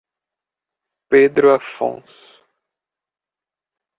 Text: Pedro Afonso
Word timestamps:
Pedro 1.09 1.53
Afonso 1.53 2.41